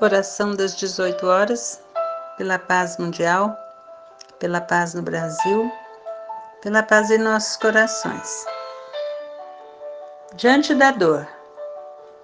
Oração 0.00 0.56
das 0.56 0.74
18 0.74 1.24
horas, 1.26 1.80
pela 2.36 2.58
paz 2.58 2.96
mundial, 2.98 3.56
pela 4.40 4.60
paz 4.60 4.94
no 4.94 5.02
Brasil, 5.02 5.70
pela 6.60 6.82
paz 6.82 7.10
em 7.10 7.18
nossos 7.18 7.56
corações. 7.56 8.44
Diante 10.34 10.74
da 10.74 10.90
dor, 10.90 11.28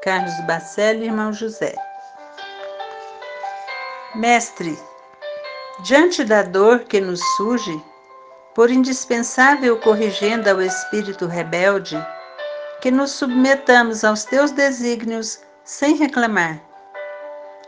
Carlos 0.00 0.32
Bacelli, 0.46 1.06
irmão 1.06 1.32
José. 1.32 1.74
Mestre, 4.14 4.78
diante 5.82 6.24
da 6.24 6.42
dor 6.42 6.80
que 6.84 7.00
nos 7.00 7.20
surge, 7.36 7.84
por 8.54 8.70
indispensável 8.70 9.78
corrigenda 9.80 10.52
ao 10.52 10.62
espírito 10.62 11.26
rebelde, 11.26 11.98
que 12.80 12.90
nos 12.90 13.10
submetamos 13.10 14.02
aos 14.02 14.24
teus 14.24 14.50
desígnios 14.50 15.40
sem 15.62 15.96
reclamar 15.96 16.66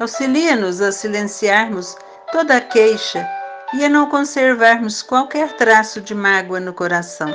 Auxilia-nos 0.00 0.80
a 0.80 0.90
silenciarmos 0.90 1.94
toda 2.32 2.56
a 2.56 2.60
queixa 2.62 3.28
e 3.74 3.84
a 3.84 3.88
não 3.88 4.08
conservarmos 4.08 5.02
qualquer 5.02 5.52
traço 5.58 6.00
de 6.00 6.14
mágoa 6.14 6.58
no 6.58 6.72
coração. 6.72 7.30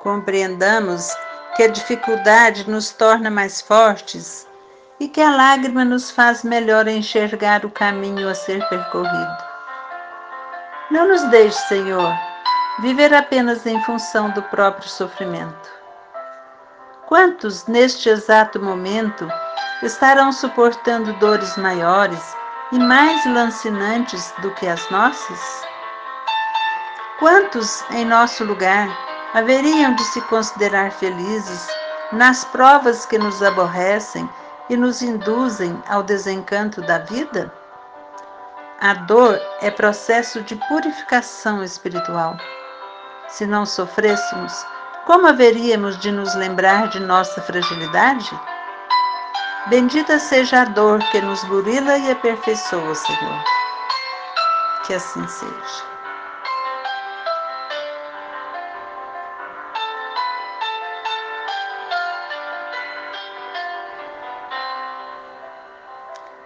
Compreendamos 0.00 1.14
que 1.54 1.62
a 1.62 1.68
dificuldade 1.68 2.68
nos 2.68 2.90
torna 2.90 3.30
mais 3.30 3.60
fortes 3.60 4.48
e 4.98 5.06
que 5.06 5.20
a 5.20 5.30
lágrima 5.30 5.84
nos 5.84 6.10
faz 6.10 6.42
melhor 6.42 6.88
enxergar 6.88 7.64
o 7.64 7.70
caminho 7.70 8.28
a 8.28 8.34
ser 8.34 8.68
percorrido. 8.68 9.44
Não 10.90 11.06
nos 11.06 11.22
deixe, 11.30 11.58
Senhor, 11.68 12.12
viver 12.80 13.14
apenas 13.14 13.64
em 13.64 13.80
função 13.84 14.30
do 14.30 14.42
próprio 14.42 14.88
sofrimento. 14.88 15.70
Quantos, 17.06 17.66
neste 17.66 18.08
exato 18.08 18.60
momento, 18.60 19.28
estarão 19.82 20.32
suportando 20.32 21.12
dores 21.14 21.56
maiores 21.56 22.36
e 22.70 22.78
mais 22.78 23.24
lancinantes 23.26 24.32
do 24.40 24.50
que 24.52 24.66
as 24.66 24.88
nossas? 24.90 25.62
Quantos 27.18 27.84
em 27.90 28.04
nosso 28.04 28.44
lugar 28.44 28.88
haveriam 29.34 29.94
de 29.94 30.04
se 30.04 30.20
considerar 30.22 30.90
felizes 30.90 31.68
nas 32.12 32.44
provas 32.44 33.06
que 33.06 33.18
nos 33.18 33.42
aborrecem 33.42 34.28
e 34.68 34.76
nos 34.76 35.02
induzem 35.02 35.82
ao 35.88 36.02
desencanto 36.02 36.80
da 36.82 36.98
vida? 36.98 37.52
A 38.80 38.94
dor 38.94 39.40
é 39.60 39.70
processo 39.70 40.42
de 40.42 40.56
purificação 40.68 41.62
espiritual. 41.62 42.36
Se 43.28 43.46
não 43.46 43.64
sofrêssemos, 43.64 44.66
como 45.06 45.28
haveríamos 45.28 45.98
de 45.98 46.10
nos 46.10 46.34
lembrar 46.34 46.88
de 46.88 47.00
nossa 47.00 47.40
fragilidade? 47.42 48.30
Bendita 49.70 50.18
seja 50.18 50.62
a 50.62 50.64
dor 50.64 50.98
que 51.12 51.20
nos 51.20 51.42
burila 51.44 51.96
e 51.96 52.10
aperfeiçoa, 52.10 52.94
Senhor. 52.96 53.44
Que 54.84 54.94
assim 54.94 55.26
seja. 55.28 55.92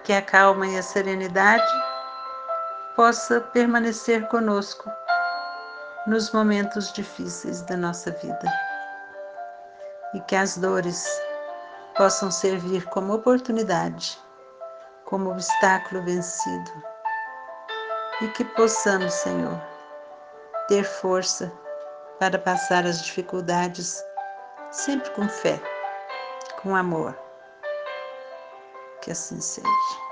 Que 0.04 0.12
a 0.12 0.20
calma 0.20 0.66
e 0.66 0.78
a 0.78 0.82
serenidade 0.82 1.64
possa 2.94 3.40
permanecer 3.40 4.28
conosco 4.28 4.90
nos 6.06 6.30
momentos 6.32 6.92
difíceis 6.92 7.62
da 7.62 7.78
nossa 7.78 8.10
vida 8.10 8.52
e 10.12 10.20
que 10.20 10.36
as 10.36 10.58
dores 10.58 11.04
possam 11.96 12.30
servir 12.30 12.84
como 12.86 13.14
oportunidade, 13.14 14.18
como 15.04 15.30
obstáculo 15.30 16.02
vencido. 16.02 16.72
E 18.20 18.28
que 18.28 18.44
possamos, 18.44 19.12
Senhor, 19.12 19.60
ter 20.68 20.84
força 20.84 21.52
para 22.18 22.38
passar 22.38 22.86
as 22.86 23.02
dificuldades 23.04 24.02
sempre 24.70 25.10
com 25.10 25.28
fé, 25.28 25.60
com 26.62 26.74
amor. 26.74 27.16
Que 29.02 29.12
assim 29.12 29.40
seja. 29.40 30.05